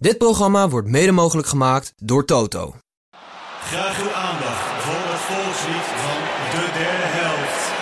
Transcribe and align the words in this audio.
Dit 0.00 0.18
programma 0.18 0.68
wordt 0.68 0.88
mede 0.88 1.12
mogelijk 1.12 1.48
gemaakt 1.48 1.92
door 1.96 2.24
Toto. 2.24 2.74
Graag 3.60 4.00
uw 4.02 4.12
aandacht 4.12 4.82
voor 4.82 4.94
het 4.94 5.20
volkslied 5.20 5.86
van 6.04 6.20
de 6.50 6.70
derde 6.78 7.08
helft. 7.18 7.76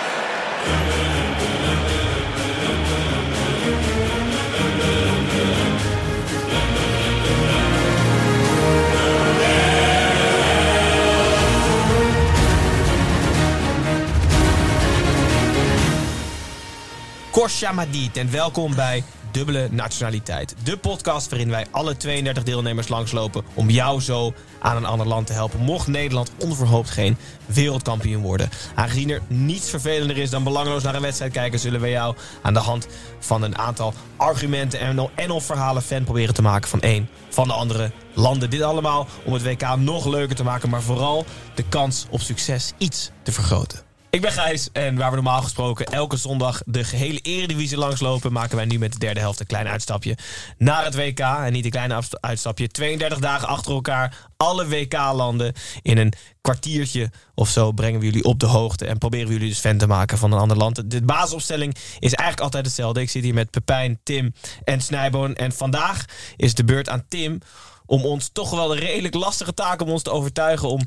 Korshamadit 17.31 18.17
en 18.17 18.31
welkom 18.31 18.75
bij 18.75 19.05
Dubbele 19.31 19.69
Nationaliteit. 19.71 20.55
De 20.63 20.77
podcast 20.77 21.31
waarin 21.31 21.51
wij 21.51 21.67
alle 21.71 21.97
32 21.97 22.43
deelnemers 22.43 22.89
langslopen 22.89 23.45
om 23.55 23.71
jou 23.71 24.01
zo 24.01 24.35
aan 24.61 24.77
een 24.77 24.85
ander 24.85 25.07
land 25.07 25.27
te 25.27 25.33
helpen. 25.33 25.61
Mocht 25.61 25.87
Nederland 25.87 26.31
onverhoopt 26.39 26.91
geen 26.91 27.17
wereldkampioen 27.47 28.23
worden. 28.23 28.49
Aangezien 28.75 29.11
er 29.11 29.23
niets 29.27 29.71
vervelender 29.71 30.19
is 30.19 30.31
dan 30.31 30.45
belangeloos 30.45 30.83
naar 30.83 30.95
een 30.95 31.01
wedstrijd 31.01 31.33
kijken... 31.33 31.59
zullen 31.59 31.81
we 31.81 31.89
jou 31.89 32.17
aan 32.43 32.55
de 32.55 32.61
hand 32.61 32.87
van 33.19 33.43
een 33.43 33.59
aantal 33.59 33.95
argumenten 34.17 34.81
en, 35.15 35.31
of 35.31 35.45
verhalen 35.45 35.83
fan 35.83 36.05
proberen 36.05 36.35
te 36.35 36.43
maken 36.43 36.69
van 36.69 36.81
één 36.81 37.09
van 37.29 37.47
de 37.47 37.55
andere 37.55 37.91
landen. 38.15 38.51
Dit 38.51 38.63
allemaal 38.63 39.07
om 39.25 39.33
het 39.33 39.43
WK 39.43 39.77
nog 39.77 40.07
leuker 40.07 40.37
te 40.37 40.45
maken, 40.45 40.71
maar 40.71 40.83
vooral 40.83 41.25
de 41.55 41.65
kans 41.69 42.07
op 42.11 42.21
succes 42.21 42.73
iets 42.79 43.11
te 43.23 43.33
vergroten. 43.33 43.86
Ik 44.17 44.23
ben 44.23 44.33
Gijs 44.33 44.69
en 44.73 44.97
waar 44.97 45.09
we 45.09 45.15
normaal 45.15 45.43
gesproken 45.43 45.87
elke 45.87 46.17
zondag 46.17 46.63
de 46.67 46.85
gehele 46.85 47.19
eredivisie 47.19 47.79
langslopen... 47.79 48.33
maken 48.33 48.57
wij 48.57 48.65
nu 48.65 48.79
met 48.79 48.93
de 48.93 48.99
derde 48.99 49.21
helft 49.21 49.41
een 49.41 49.47
klein 49.47 49.69
uitstapje 49.69 50.17
naar 50.59 50.85
het 50.85 50.95
WK. 50.95 51.19
En 51.19 51.53
niet 51.53 51.65
een 51.65 51.71
klein 51.71 51.93
uitstapje, 52.21 52.69
32 52.69 53.19
dagen 53.19 53.49
achter 53.49 53.73
elkaar. 53.73 54.29
Alle 54.37 54.69
WK-landen 54.69 55.53
in 55.83 55.99
een 55.99 56.13
kwartiertje 56.41 57.11
of 57.35 57.49
zo 57.49 57.73
brengen 57.73 58.01
we 58.01 58.07
jullie 58.07 58.25
op 58.25 58.41
de 58.41 58.47
hoogte... 58.47 58.87
en 58.87 58.99
proberen 58.99 59.27
we 59.27 59.33
jullie 59.33 59.49
dus 59.49 59.59
fan 59.59 59.79
te 59.79 59.87
maken 59.87 60.19
van 60.19 60.33
een 60.33 60.39
ander 60.39 60.57
land. 60.57 60.91
De 60.91 61.03
basisopstelling 61.03 61.75
is 61.99 62.15
eigenlijk 62.15 62.41
altijd 62.41 62.67
hetzelfde. 62.67 63.01
Ik 63.01 63.11
zit 63.11 63.23
hier 63.23 63.35
met 63.35 63.51
Pepijn, 63.51 64.01
Tim 64.03 64.35
en 64.65 64.81
Snijboon. 64.81 65.35
En 65.35 65.53
vandaag 65.53 66.05
is 66.37 66.55
de 66.55 66.65
beurt 66.65 66.89
aan 66.89 67.05
Tim 67.09 67.41
om 67.87 68.05
ons 68.05 68.31
toch 68.33 68.51
wel 68.51 68.73
een 68.73 68.81
redelijk 68.81 69.15
lastige 69.15 69.55
taak... 69.55 69.83
om 69.83 69.89
ons 69.89 70.03
te 70.03 70.11
overtuigen 70.11 70.69
om 70.69 70.81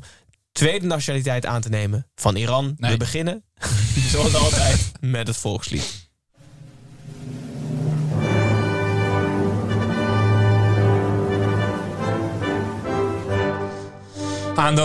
tweede 0.52 0.86
nationaliteit 0.86 1.46
aan 1.46 1.60
te 1.60 1.68
nemen 1.68 2.06
van 2.14 2.36
Iran. 2.36 2.74
Nee. 2.76 2.90
We 2.90 2.96
beginnen, 2.96 3.44
zoals 4.12 4.34
altijd, 4.34 4.92
met 5.00 5.26
het 5.26 5.36
volkslied. 5.36 6.08
Aan 14.60 14.74
de 14.74 14.80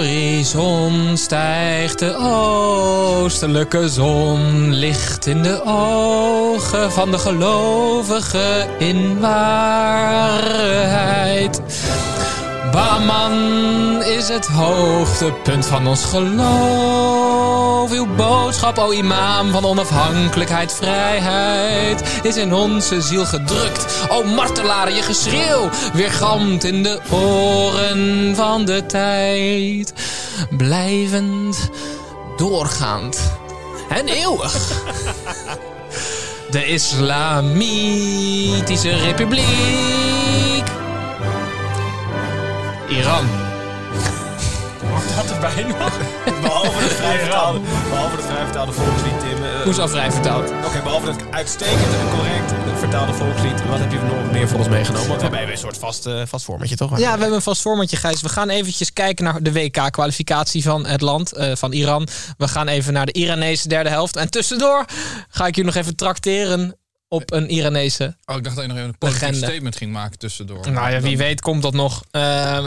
horizon 0.00 1.16
stijgt 1.16 1.98
de 1.98 2.16
oostelijke 2.16 3.88
zon. 3.88 4.72
Licht 4.74 5.26
in 5.26 5.42
de 5.42 5.62
ogen 5.64 6.92
van 6.92 7.10
de 7.10 7.18
gelovigen 7.18 8.78
in 8.78 9.18
waarheid. 9.20 10.60
Baman 12.72 14.02
is 14.02 14.28
het 14.28 14.46
hoogtepunt 14.46 15.66
van 15.66 15.86
ons 15.86 16.04
geloof. 16.04 17.92
Uw 17.92 18.06
boodschap, 18.16 18.78
o 18.78 18.92
imam 18.92 19.50
van 19.50 19.64
onafhankelijkheid, 19.64 20.72
vrijheid, 20.72 22.20
is 22.22 22.36
in 22.36 22.54
onze 22.54 23.00
ziel 23.00 23.24
gedrukt. 23.24 24.06
O 24.08 24.22
martelaren, 24.22 24.94
je 24.94 25.02
geschreeuw 25.02 25.68
weergamt 25.92 26.64
in 26.64 26.82
de 26.82 27.00
oren 27.10 28.32
van 28.36 28.64
de 28.64 28.86
tijd. 28.86 29.92
Blijvend, 30.50 31.70
doorgaand 32.36 33.32
en 33.88 34.08
eeuwig. 34.08 34.82
De 36.50 36.66
Islamitische 36.66 38.96
Republiek. 38.96 40.29
Iran. 42.90 43.26
Dat 45.16 45.30
erbij 45.30 45.64
nog. 45.64 45.98
Behalve 46.40 46.78
de 46.78 46.94
vrij 46.94 47.18
vertaalde, 47.18 47.60
behalve 47.90 48.16
de 48.16 48.22
vrij 48.22 48.44
vertaalde 48.44 48.72
volkslied, 48.72 49.20
Tim. 49.20 49.44
eh, 49.44 49.60
Hoezo 49.62 49.86
vrij 49.86 50.12
vertaald? 50.12 50.50
Oké, 50.66 50.82
behalve 50.82 51.06
dat 51.06 51.16
uitstekend 51.30 51.80
en 52.00 52.08
correct 52.16 52.52
vertaalde 52.78 53.12
volkslied. 53.12 53.66
Wat 53.68 53.78
heb 53.78 53.92
je 53.92 53.98
nog 53.98 54.32
meer 54.32 54.48
voor 54.48 54.58
ons 54.58 54.68
meegenomen? 54.68 55.08
Want 55.08 55.20
we 55.20 55.26
hebben 55.36 55.50
een 55.52 55.58
soort 55.58 55.78
vast, 55.78 56.06
eh, 56.06 56.22
vast 56.26 56.44
vormetje, 56.44 56.76
toch? 56.76 56.90
Ja, 56.90 56.96
we 57.14 57.20
hebben 57.20 57.32
een 57.32 57.42
vast 57.42 57.60
formatje, 57.60 57.96
Gijs. 57.96 58.20
We 58.22 58.28
gaan 58.28 58.48
eventjes 58.48 58.92
kijken 58.92 59.24
naar 59.24 59.42
de 59.42 59.52
WK-kwalificatie 59.52 60.62
van 60.62 60.86
het 60.86 61.00
land, 61.00 61.32
eh, 61.32 61.52
van 61.56 61.72
Iran. 61.72 62.08
We 62.38 62.48
gaan 62.48 62.68
even 62.68 62.92
naar 62.92 63.06
de 63.06 63.12
Iranese 63.12 63.68
derde 63.68 63.88
helft. 63.90 64.16
En 64.16 64.30
tussendoor 64.30 64.84
ga 65.28 65.46
ik 65.46 65.54
jullie 65.56 65.70
nog 65.72 65.82
even 65.82 65.96
trakteren 65.96 66.79
op 67.10 67.32
een 67.32 67.50
Iranese. 67.52 68.16
Oh, 68.24 68.36
ik 68.36 68.44
dacht 68.44 68.56
dat 68.56 68.64
je 68.64 68.70
nog 68.70 68.78
even 68.78 68.88
een 68.90 68.98
politiek 68.98 69.22
Legende. 69.22 69.46
statement 69.46 69.76
ging 69.76 69.92
maken 69.92 70.18
tussendoor. 70.18 70.70
Nou 70.70 70.90
ja, 70.90 71.00
wie 71.00 71.16
weet 71.16 71.40
komt 71.40 71.62
dat 71.62 71.72
nog. 71.72 72.02
Eh, 72.10 72.20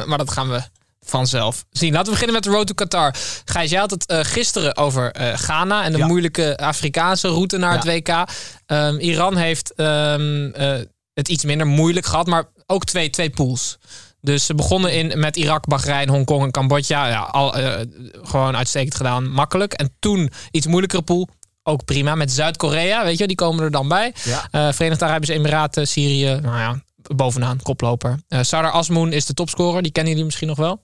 maar 0.05 0.17
dat 0.17 0.31
gaan 0.31 0.49
we 0.49 0.61
vanzelf 1.05 1.65
zien. 1.71 1.89
Laten 1.91 2.05
we 2.05 2.11
beginnen 2.11 2.35
met 2.35 2.43
de 2.43 2.49
Road 2.49 2.67
to 2.67 2.73
Qatar. 2.73 3.15
Gijs, 3.45 3.69
jij 3.69 3.79
had 3.79 3.91
het 3.91 4.05
eh, 4.05 4.19
gisteren 4.23 4.77
over 4.77 5.11
eh, 5.11 5.33
Ghana 5.37 5.83
en 5.83 5.91
de 5.91 5.97
Ja. 5.97 6.05
moeilijke 6.07 6.57
Afrikaanse 6.57 7.27
route 7.27 7.57
naar 7.57 7.73
het 7.73 7.83
WK. 7.83 8.25
Ehm, 8.65 8.97
Iran 8.99 9.37
heeft 9.37 9.73
ehm, 9.75 10.45
eh, 10.53 10.79
het 11.13 11.27
iets 11.29 11.43
minder 11.43 11.67
moeilijk 11.67 12.05
gehad, 12.05 12.27
maar 12.27 12.43
ook 12.65 12.85
twee, 12.85 13.09
twee 13.09 13.29
pools. 13.29 13.77
Dus 14.21 14.45
ze 14.45 14.55
begonnen 14.55 14.93
in, 14.93 15.19
met 15.19 15.37
Irak, 15.37 15.67
Bahrein, 15.67 16.09
Hongkong 16.09 16.43
en 16.43 16.51
Cambodja. 16.51 17.07
Ja, 17.07 17.19
al, 17.21 17.55
eh, 17.55 17.85
gewoon 18.21 18.55
uitstekend 18.55 18.95
gedaan, 18.95 19.29
makkelijk. 19.29 19.73
En 19.73 19.95
toen 19.99 20.31
iets 20.51 20.67
moeilijkere 20.67 21.01
pool. 21.01 21.27
Ook 21.63 21.85
prima. 21.85 22.15
Met 22.15 22.31
Zuid-Korea, 22.31 23.03
weet 23.03 23.17
je, 23.17 23.27
die 23.27 23.35
komen 23.35 23.63
er 23.63 23.71
dan 23.71 23.87
bij. 23.87 24.13
Ja. 24.23 24.47
Eh, 24.51 24.73
Verenigde 24.73 25.05
Arabische 25.05 25.33
Emiraten, 25.33 25.87
Syrië, 25.87 26.39
nou 26.41 26.57
ja, 26.57 26.81
bovenaan, 27.15 27.61
koploper. 27.61 28.19
Eh 28.27 28.39
Sardar 28.41 28.71
Asmoen 28.71 29.13
is 29.13 29.25
de 29.25 29.33
topscorer, 29.33 29.81
die 29.81 29.91
kennen 29.91 30.11
jullie 30.11 30.25
misschien 30.25 30.47
nog 30.47 30.57
wel. 30.57 30.83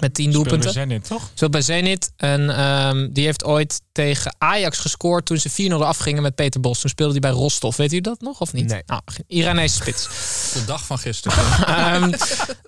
Met 0.00 0.14
10 0.14 0.30
doelpunten. 0.30 0.72
Zenit, 0.72 1.06
toch? 1.06 1.30
Speelt 1.34 1.50
bij 1.50 1.62
Zenit. 1.62 2.12
En 2.16 2.56
ehm, 2.56 3.08
die 3.12 3.24
heeft 3.24 3.44
ooit 3.44 3.80
tegen 3.92 4.34
Ajax 4.38 4.78
gescoord 4.78 5.26
toen 5.26 5.36
ze 5.38 5.50
4-0 5.50 5.74
afgingen 5.86 6.22
met 6.22 6.34
Peter 6.34 6.60
Bos. 6.60 6.80
Toen 6.80 6.90
speelde 6.90 7.12
hij 7.12 7.20
bij 7.20 7.30
Rostov. 7.30 7.76
Weet 7.76 7.92
u 7.92 8.00
dat 8.00 8.20
nog 8.20 8.40
of 8.40 8.52
niet? 8.52 8.68
Nee. 8.68 8.82
Nou, 8.86 9.00
Iranese 9.26 9.74
spits. 9.76 10.08
De 10.54 10.64
dag 10.64 10.86
van 10.86 10.98
gisteren. 10.98 11.38
Ehm, 11.66 12.12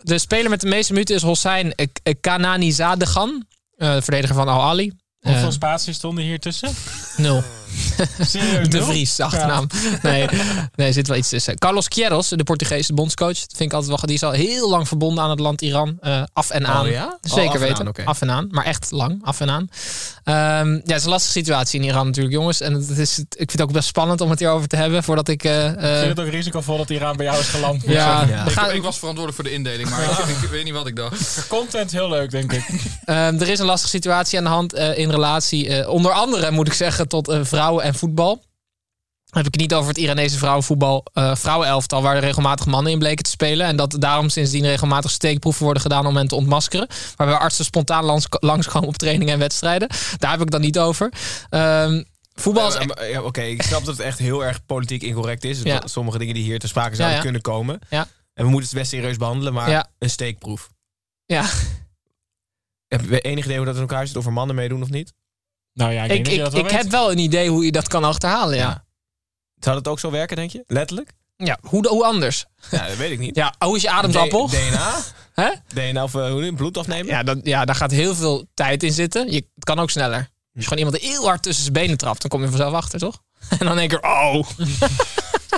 de 0.02 0.18
speler 0.18 0.50
met 0.50 0.60
de 0.60 0.68
meeste 0.68 0.92
minuten 0.92 1.14
is 1.14 1.22
Hossein 1.22 1.74
Kananizadegan. 2.20 3.46
eh 3.76 3.90
verdediger 4.00 4.34
van 4.36 4.48
Al 4.48 4.62
Ali. 4.62 4.92
Hoeveel 5.20 5.52
spaties 5.52 5.96
stonden 5.96 6.24
hier 6.24 6.40
tussen? 6.40 6.70
Nul. 7.18 7.42
De? 8.68 8.82
Vries, 8.84 9.20
achternaam. 9.20 9.66
Nee, 10.02 10.26
nee, 10.74 10.86
er 10.86 10.92
zit 10.92 11.08
wel 11.08 11.16
iets 11.16 11.28
tussen. 11.28 11.58
Carlos 11.58 11.88
Queiroz, 11.88 12.28
de 12.28 12.44
Portugese 12.44 12.94
bondscoach. 12.94 13.38
Dat 13.38 13.52
vind 13.56 13.60
ik 13.60 13.72
altijd 13.72 13.88
wel. 13.96 14.06
Die 14.06 14.14
is 14.14 14.22
al 14.22 14.30
heel 14.30 14.68
lang 14.70 14.88
verbonden 14.88 15.24
aan 15.24 15.30
het 15.30 15.38
land 15.40 15.60
Iran. 15.62 15.96
Eh, 16.00 16.22
af 16.32 16.50
en 16.50 16.66
aan. 16.66 16.90
ja? 16.90 17.04
Oh, 17.06 17.32
Zeker 17.34 17.48
af 17.48 17.54
en 17.54 17.60
weten. 17.60 17.86
aan. 17.98 18.04
Af 18.06 18.20
en 18.20 18.30
aan. 18.30 18.48
Maar 18.50 18.64
echt 18.64 18.90
lang. 18.90 19.20
Af 19.24 19.40
en 19.40 19.50
aan. 19.50 19.68
Ehm, 20.24 20.72
ja, 20.72 20.80
het 20.84 20.90
is 20.96 21.04
een 21.04 21.10
lastige 21.10 21.32
situatie 21.32 21.80
in 21.80 21.86
Iran 21.86 22.06
natuurlijk, 22.06 22.34
jongens. 22.34 22.60
En 22.60 22.72
het 22.72 22.98
is, 22.98 23.18
ik 23.18 23.26
vind 23.36 23.52
het 23.52 23.62
ook 23.62 23.72
best 23.72 23.88
spannend 23.88 24.20
om 24.20 24.30
het 24.30 24.38
hierover 24.38 24.68
te 24.68 24.76
hebben. 24.76 25.02
Voordat 25.02 25.28
ik... 25.28 25.44
eh, 25.44 25.66
Ik 25.66 25.76
eh, 25.76 25.98
vind 25.98 26.08
het 26.16 26.20
ook 26.26 26.32
risicovol 26.32 26.76
dat 26.76 26.90
Iran 26.90 27.16
bij 27.16 27.26
jou 27.26 27.38
is 27.38 27.48
geland. 27.48 27.82
ja, 27.86 28.24
Ja. 28.28 28.44
we 28.44 28.50
ik, 28.50 28.56
gaan- 28.56 28.72
ik 28.74 28.82
was 28.82 28.98
verantwoordelijk 28.98 29.34
voor 29.34 29.44
de 29.44 29.52
indeling, 29.52 29.90
maar 29.90 30.02
ik, 30.02 30.36
ik 30.42 30.48
weet 30.50 30.64
niet 30.64 30.72
wat 30.74 30.86
ik 30.86 30.96
dacht. 30.96 31.44
Content 31.48 31.92
heel 31.92 32.08
leuk, 32.08 32.30
denk 32.30 32.52
ik. 32.52 32.64
Ehm, 33.04 33.40
er 33.40 33.48
is 33.48 33.58
een 33.58 33.66
lastige 33.66 33.90
situatie 33.90 34.38
aan 34.38 34.44
de 34.44 34.50
hand 34.50 34.72
eh, 34.72 34.98
in 34.98 35.10
relatie, 35.10 35.68
eh, 35.68 35.88
onder 35.88 36.12
andere 36.12 36.50
moet 36.50 36.66
ik 36.66 36.72
zeggen, 36.72 37.08
tot 37.08 37.28
eh, 37.28 37.40
vrouwen 37.56 37.84
en 37.84 37.94
voetbal. 37.94 38.34
Dan 39.26 39.44
heb 39.44 39.46
ik 39.46 39.60
het 39.60 39.70
niet 39.70 39.74
over 39.74 39.88
het 39.88 39.98
Iranese 39.98 40.38
vrouwenvoetbal, 40.38 41.04
eh 41.12 41.34
vrouwenelftal, 41.36 42.02
waar 42.02 42.14
er 42.14 42.20
regelmatig 42.20 42.66
mannen 42.66 42.92
in 42.92 42.98
bleken 42.98 43.24
te 43.24 43.30
spelen. 43.30 43.66
En 43.66 43.76
dat 43.76 43.96
daarom 43.98 44.28
sindsdien 44.28 44.62
regelmatig 44.64 45.10
steekproeven 45.10 45.62
worden 45.64 45.82
gedaan 45.82 46.06
om 46.06 46.16
hen 46.16 46.28
te 46.28 46.34
ontmaskeren. 46.34 46.86
Waarbij 47.16 47.36
artsen 47.36 47.64
spontaan 47.64 48.04
langs, 48.04 48.26
langskomen 48.30 48.88
op 48.88 48.96
trainingen 48.96 49.32
en 49.34 49.38
wedstrijden. 49.40 49.88
Daar 50.18 50.30
heb 50.30 50.40
ik 50.40 50.50
dan 50.50 50.60
niet 50.60 50.78
over. 50.78 51.12
Ehm, 51.50 52.02
Voetbal 52.34 52.68
is... 52.68 52.74
Ja, 52.74 52.84
maar- 52.84 53.08
ja, 53.08 53.22
Oké, 53.22 53.40
ik 53.42 53.62
snap 53.62 53.84
dat 53.84 53.96
het 53.96 54.06
echt 54.06 54.18
heel 54.18 54.44
erg 54.44 54.64
politiek 54.66 55.02
incorrect 55.02 55.44
is. 55.44 55.62
Ja. 55.62 55.78
Dat 55.80 55.90
Sommige 55.90 56.18
dingen 56.18 56.34
die 56.34 56.42
hier 56.42 56.58
ter 56.58 56.68
sprake 56.68 56.94
zouden 56.96 57.20
kunnen 57.20 57.40
komen. 57.40 57.78
Ja. 57.90 58.06
En 58.34 58.44
we 58.44 58.50
moeten 58.50 58.68
het 58.68 58.78
best 58.78 58.90
serieus 58.90 59.16
behandelen, 59.16 59.52
maar 59.52 59.86
een 59.98 60.10
steekproef. 60.10 60.68
Ja. 61.26 61.44
Heb 62.88 63.08
je 63.08 63.20
enig 63.20 63.44
idee 63.44 63.56
hoe 63.56 63.66
dat 63.66 63.74
in 63.74 63.80
elkaar 63.80 64.06
zit? 64.06 64.16
Of 64.16 64.26
er 64.26 64.32
mannen 64.32 64.56
meedoen 64.56 64.82
of 64.82 64.90
niet? 64.90 65.12
Nou 65.76 65.92
ja, 65.92 66.04
ik, 66.04 66.28
Ik, 66.28 66.50
wel 66.50 66.64
heb 66.66 66.90
wel 66.90 67.10
een 67.10 67.18
idee 67.18 67.50
hoe 67.50 67.64
je 67.64 67.72
dat 67.72 67.88
kan 67.88 68.04
achterhalen, 68.04 68.56
ja. 68.56 68.84
Zou 69.58 69.76
dat 69.76 69.88
ook 69.88 69.98
zo 69.98 70.10
werken, 70.10 70.36
denk 70.36 70.50
je? 70.50 70.64
Letterlijk? 70.66 71.10
Ja, 71.36 71.58
hoe, 71.60 71.88
hoe 71.88 72.04
anders? 72.04 72.44
Ja, 72.70 72.86
dat 72.86 72.96
weet 72.96 73.10
ik 73.10 73.18
niet. 73.18 73.36
Ja, 73.42 73.54
hoe 73.58 73.76
is 73.76 73.82
je 73.82 73.90
ademsappel? 73.90 74.46
D- 74.46 74.50
DNA? 74.50 74.94
Hè? 75.42 75.50
DNA 75.74 76.02
of 76.02 76.14
eh, 76.14 76.30
hoe 76.30 76.54
bloed 76.54 76.78
afnemen? 76.78 77.06
Ja, 77.06 77.22
dat, 77.22 77.38
ja, 77.42 77.64
daar 77.64 77.74
gaat 77.74 77.90
heel 77.90 78.14
veel 78.14 78.46
tijd 78.54 78.82
in 78.82 78.92
zitten. 78.92 79.32
Je, 79.32 79.46
het 79.54 79.64
kan 79.64 79.78
ook 79.78 79.90
sneller. 79.90 80.18
Als 80.18 80.28
je 80.52 80.62
gewoon 80.62 80.78
iemand 80.78 81.02
heel 81.02 81.24
hard 81.24 81.42
tussen 81.42 81.62
zijn 81.62 81.74
benen 81.74 81.96
trapt, 81.96 82.20
dan 82.20 82.30
kom 82.30 82.42
je 82.42 82.48
vanzelf 82.48 82.72
achter, 82.72 82.98
toch? 82.98 83.22
En 83.58 83.66
dan 83.66 83.76
denk 83.76 83.92
ik, 83.92 84.04
oh. 84.04 84.48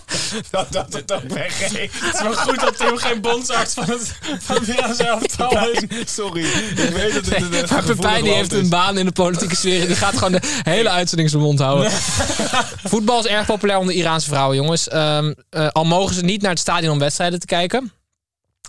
dat 0.51 0.73
dat 0.73 0.93
het 0.93 1.13
ook 1.13 1.29
weggeeft. 1.29 2.01
Het 2.01 2.15
is 2.15 2.23
wel 2.23 2.35
goed 2.35 2.61
dat 2.61 2.77
Tim 2.77 2.97
geen 2.97 3.21
bondsarts 3.21 3.75
van 3.75 3.85
het, 3.85 4.19
van 4.41 4.67
elftal 5.07 5.71
is. 5.71 6.15
Sorry, 6.15 6.45
ik 6.45 6.77
weet 6.77 7.15
dat 7.15 7.25
het 7.25 7.37
een, 7.37 7.55
een 7.55 7.67
Maar 7.71 7.83
Pepijn 7.85 8.25
die 8.25 8.33
heeft 8.33 8.53
is. 8.53 8.59
een 8.63 8.69
baan 8.69 8.99
in 8.99 9.07
de 9.07 9.13
politieke 9.13 9.57
sfeer. 9.57 9.87
Die 9.87 9.97
gaat 9.97 10.15
gewoon 10.15 10.33
de 10.33 10.61
hele 10.63 10.89
uitzending 10.89 11.31
zijn 11.31 11.43
mond 11.43 11.59
houden. 11.59 11.91
Voetbal 12.85 13.19
is 13.19 13.27
erg 13.27 13.47
populair 13.47 13.79
onder 13.79 13.95
Iraanse 13.95 14.29
vrouwen, 14.29 14.57
jongens. 14.57 14.89
Ehm, 14.89 15.33
eh, 15.51 15.69
al 15.69 15.85
mogen 15.85 16.15
ze 16.15 16.25
niet 16.25 16.43
naar 16.43 16.51
het 16.51 16.61
stadion 16.61 16.93
om 16.93 16.99
wedstrijden 16.99 17.41
te 17.41 17.47
kijken. 17.47 17.93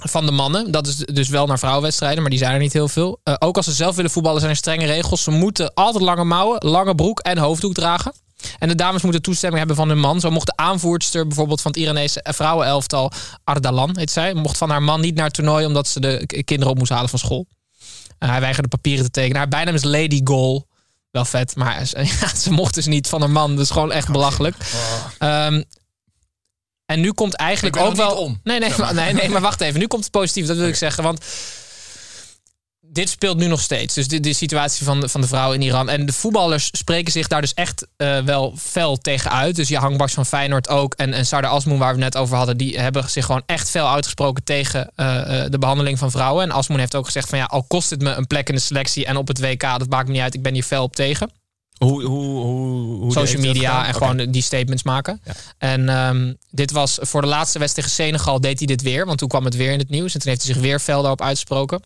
Van 0.02 0.26
de 0.26 0.32
mannen. 0.32 0.72
Dat 0.72 0.88
is 0.88 0.96
dus 0.96 1.30
wel 1.30 1.46
naar 1.46 1.60
vrouwenwedstrijden, 1.60 2.22
maar 2.22 2.30
die 2.30 2.40
zijn 2.40 2.54
er 2.54 2.60
niet 2.60 2.74
heel 2.74 2.88
veel. 2.88 3.20
Eh, 3.24 3.34
ook 3.40 3.56
als 3.58 3.66
ze 3.66 3.72
zelf 3.72 3.96
willen 3.96 4.12
voetballen 4.12 4.40
zijn 4.40 4.52
er 4.52 4.58
strenge 4.58 4.86
regels. 4.86 5.24
Ze 5.24 5.32
moeten 5.32 5.74
altijd 5.74 6.04
lange 6.04 6.24
mouwen, 6.24 6.58
lange 6.70 6.96
broek 6.96 7.20
en 7.20 7.38
hoofddoek 7.38 7.74
dragen. 7.74 8.14
En 8.60 8.68
de 8.68 8.76
dames 8.76 9.02
moeten 9.02 9.22
toestemming 9.22 9.60
hebben 9.60 9.76
van 9.76 9.88
hun 9.88 10.00
man. 10.00 10.20
Zo 10.20 10.30
mocht 10.32 10.46
de 10.46 10.56
aanvoerster 10.56 11.28
bijvoorbeeld 11.28 11.62
van 11.62 11.72
het 11.72 11.80
Iranese 11.80 12.26
vrouwenelftal, 12.30 13.12
Ardalan 13.44 13.98
heet 13.98 14.12
zij, 14.12 14.34
mocht 14.34 14.58
van 14.58 14.70
haar 14.70 14.84
man 14.84 15.02
niet 15.02 15.16
naar 15.16 15.26
het 15.26 15.34
toernooi 15.34 15.66
omdat 15.66 15.88
ze 15.88 16.00
de 16.00 16.44
kinderen 16.44 16.74
op 16.74 16.78
moest 16.78 16.92
halen 16.92 17.10
van 17.10 17.20
school. 17.20 17.46
Uh, 18.20 18.30
hij 18.30 18.40
weigerde 18.40 18.70
papieren 18.70 19.04
te 19.06 19.12
tekenen. 19.12 19.38
Haar 19.38 19.48
bijnaam 19.48 19.76
is 19.76 19.84
Lady 19.84 20.22
Goal. 20.24 20.68
Wel 21.12 21.26
vet, 21.26 21.56
maar 21.56 21.86
ze, 21.86 21.98
ja, 22.22 22.36
ze 22.36 22.52
mocht 22.52 22.74
dus 22.74 22.86
niet 22.86 23.08
van 23.08 23.22
haar 23.22 23.30
man. 23.30 23.56
Dat 23.56 23.66
is 23.66 23.72
gewoon 23.72 23.92
echt 23.92 24.12
belachelijk. 24.12 24.56
Ehm, 25.18 25.64
en 26.86 27.00
nu 27.00 27.12
komt 27.12 27.34
eigenlijk 27.34 27.78
ook 27.78 27.96
wel... 27.96 28.16
om, 28.16 28.40
nee, 28.44 28.60
maar. 28.78 28.94
nee, 29.04 29.14
nee, 29.14 29.30
maar 29.30 29.42
wacht 29.42 29.62
even. 29.62 29.80
Nu 29.80 29.88
komt 29.88 30.04
het 30.04 30.12
positief, 30.12 30.48
dat 30.48 30.58
wil 30.58 30.68
ik 30.68 30.76
zeggen. 30.76 31.04
Want 31.04 31.26
dit 32.92 33.10
speelt 33.10 33.38
nu 33.38 33.48
nog 33.48 33.62
steeds. 33.62 33.94
Dus 33.94 34.08
de, 34.08 34.20
de 34.20 34.34
situatie 34.34 34.86
van 34.86 35.00
de, 35.00 35.10
van 35.10 35.22
de 35.22 35.28
vrouwen 35.28 35.60
in 35.60 35.68
Iran. 35.68 35.90
En 35.90 36.06
de 36.06 36.14
voetballers 36.14 36.70
spreken 36.72 37.12
zich 37.12 37.28
daar 37.28 37.42
dus 37.42 37.54
echt 37.54 37.88
eh, 37.98 38.20
wel 38.20 38.54
fel 38.58 38.98
tegen 38.98 39.32
uit. 39.32 39.56
Dus 39.56 39.68
Jahang 39.68 39.98
Baks 39.98 40.14
van 40.14 40.26
Feyenoord 40.26 40.70
ook. 40.70 40.94
En, 40.94 41.14
en 41.14 41.26
Sardar 41.26 41.52
Asmoen, 41.52 41.78
waar 41.78 41.96
we 41.96 42.04
het 42.04 42.14
net 42.14 42.22
over 42.22 42.38
hadden... 42.38 42.58
die 42.58 42.80
hebben 42.80 43.10
zich 43.10 43.26
gewoon 43.26 43.44
echt 43.46 43.70
fel 43.70 43.90
uitgesproken 43.90 44.44
tegen 44.44 44.92
eh, 44.96 45.44
eh, 45.44 45.52
de 45.52 45.60
behandeling 45.60 45.98
van 46.00 46.12
vrouwen. 46.12 46.44
En 46.44 46.52
Asmoen 46.52 46.80
heeft 46.80 46.96
ook 46.96 47.06
gezegd 47.06 47.30
van... 47.30 47.38
ja, 47.38 47.46
al 47.46 47.64
kost 47.64 47.90
het 47.90 48.02
me 48.02 48.12
een 48.14 48.28
plek 48.28 48.50
in 48.50 48.56
de 48.56 48.62
selectie 48.62 49.06
en 49.06 49.18
op 49.18 49.28
het 49.28 49.40
WK... 49.40 49.62
dat 49.62 49.90
maakt 49.90 50.08
me 50.08 50.14
niet 50.14 50.22
uit, 50.22 50.34
ik 50.34 50.42
ben 50.42 50.54
hier 50.54 50.64
fel 50.64 50.84
op 50.84 50.96
tegen 50.96 51.32
Hoe, 51.78 52.04
hoe, 52.04 52.44
hoe, 52.44 53.00
hoe 53.00 53.12
social 53.12 53.42
media 53.42 53.88
en 53.88 53.94
gewoon 53.94 54.32
die 54.32 54.42
statements 54.42 54.84
maken. 54.84 55.22
En 55.58 55.90
ehm, 55.90 56.34
dit 56.52 56.72
was 56.72 56.98
voor 57.02 57.22
de 57.22 57.28
laatste 57.28 57.60
wedstrijd 57.60 57.88
tegen 57.88 58.06
Senegal 58.06 58.42
deed 58.42 58.58
hij 58.58 58.68
dit 58.68 58.82
weer, 58.82 59.06
want 59.06 59.18
toen 59.18 59.28
kwam 59.28 59.46
het 59.46 59.56
weer 59.56 59.72
in 59.72 59.80
het 59.80 59.90
nieuws 59.90 60.14
en 60.14 60.20
toen 60.20 60.30
heeft 60.30 60.44
hij 60.44 60.54
zich 60.54 60.62
weer 60.62 60.80
fel 60.80 61.02
daarop 61.02 61.22
uitgesproken. 61.22 61.82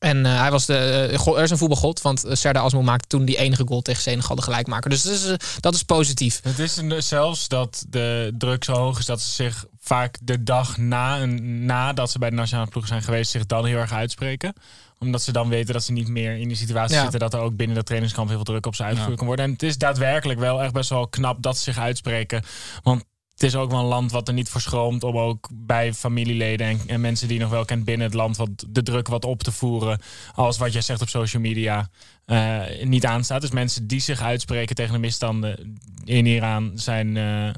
En 0.00 0.26
eh, 0.26 0.40
hij 0.40 0.50
was 0.50 0.66
de, 0.66 0.76
eh, 0.76 1.26
er 1.36 1.42
is 1.42 1.50
een 1.50 1.58
voetbalgod, 1.58 2.02
want 2.02 2.26
uh, 2.26 2.32
Serdar 2.34 2.62
Asmo 2.62 2.82
maakte 2.82 3.06
toen 3.08 3.24
die 3.24 3.36
enige 3.38 3.62
goal 3.66 3.80
tegen 3.82 4.02
Senegal 4.02 4.36
de 4.36 4.42
gelijkmaker. 4.42 4.90
Dus 4.90 5.02
dat 5.02 5.12
is, 5.12 5.26
eh, 5.26 5.34
dat 5.60 5.74
is 5.74 5.82
positief. 5.82 6.40
Het 6.42 6.58
is 6.58 6.76
een- 6.76 7.02
zelfs 7.02 7.48
dat 7.48 7.84
de 7.88 8.34
druk 8.38 8.64
zo 8.64 8.72
hoog 8.72 8.98
is 8.98 9.06
dat 9.06 9.20
ze 9.20 9.30
zich 9.30 9.64
vaak 9.80 10.18
de 10.22 10.42
dag 10.42 10.76
na, 10.76 11.18
en 11.20 11.64
nadat 11.66 12.10
ze 12.10 12.18
bij 12.18 12.30
de 12.30 12.36
nationale 12.36 12.68
ploeg 12.70 12.86
zijn 12.86 13.02
geweest, 13.02 13.30
zich 13.30 13.46
dan 13.46 13.66
heel 13.66 13.76
erg 13.78 13.92
uitspreken. 13.92 14.52
Omdat 14.98 15.22
ze 15.22 15.32
dan 15.32 15.48
weten 15.48 15.72
dat 15.72 15.84
ze 15.84 15.92
niet 15.92 16.08
meer 16.08 16.36
in 16.36 16.48
die 16.48 16.56
situatie 16.56 16.94
Ja. 16.96 17.00
zitten 17.02 17.20
dat 17.20 17.34
er 17.34 17.40
ook 17.40 17.56
binnen 17.56 17.76
dat 17.76 17.86
trainingskamp 17.86 18.28
heel 18.28 18.36
veel 18.36 18.46
druk 18.46 18.66
op 18.66 18.74
ze 18.74 18.82
uitgevoerd 18.82 19.16
kan 19.16 19.26
worden. 19.26 19.44
En 19.44 19.50
het 19.52 19.62
is 19.62 19.78
daadwerkelijk 19.78 20.38
wel 20.38 20.62
echt 20.62 20.72
best 20.72 20.90
wel 20.90 21.08
knap 21.08 21.42
dat 21.42 21.56
ze 21.56 21.62
zich 21.62 21.78
uitspreken. 21.78 22.42
Want 22.82 23.04
het 23.40 23.48
is 23.48 23.56
ook 23.56 23.70
wel 23.70 23.80
een 23.80 23.86
land 23.86 24.10
wat 24.12 24.28
er 24.28 24.34
niet 24.34 24.48
voor 24.48 24.60
schroomt 24.60 25.02
om 25.04 25.18
ook 25.18 25.48
bij 25.52 25.94
familieleden 25.94 26.66
en, 26.66 26.80
en 26.86 27.00
mensen 27.00 27.28
die 27.28 27.38
nog 27.38 27.50
wel 27.50 27.64
kent 27.64 27.84
binnen 27.84 28.06
het 28.06 28.14
land 28.16 28.36
wat 28.36 28.48
de 28.68 28.82
druk 28.82 29.08
wat 29.08 29.24
op 29.24 29.42
te 29.42 29.52
voeren. 29.52 30.00
Als 30.34 30.58
wat 30.58 30.72
jij 30.72 30.82
zegt 30.82 31.00
op 31.02 31.08
social 31.08 31.42
media 31.42 31.88
eh, 32.24 32.62
niet 32.82 33.06
aanstaat. 33.06 33.40
Dus 33.40 33.50
mensen 33.50 33.86
die 33.86 34.00
zich 34.00 34.20
uitspreken 34.20 34.74
tegen 34.76 34.92
de 34.92 34.98
misstanden 34.98 35.80
in 36.04 36.26
Iran 36.26 36.72
zijn. 36.74 37.16
eh, 37.16 37.50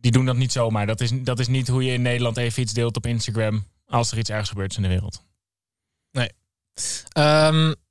die 0.00 0.10
doen 0.12 0.24
dat 0.24 0.36
niet 0.36 0.52
zomaar. 0.52 0.86
Dat 0.86 1.00
is, 1.00 1.10
dat 1.14 1.38
is 1.38 1.48
niet 1.48 1.68
hoe 1.68 1.84
je 1.84 1.92
in 1.92 2.02
Nederland 2.02 2.36
even 2.36 2.62
iets 2.62 2.72
deelt 2.72 2.96
op 2.96 3.06
Instagram. 3.06 3.64
als 3.86 4.12
er 4.12 4.18
iets 4.18 4.30
ergs 4.30 4.48
gebeurt 4.48 4.76
in 4.76 4.82
de 4.82 4.88
wereld. 4.88 5.22
Ehm, 7.12 7.72
k- 7.72 7.81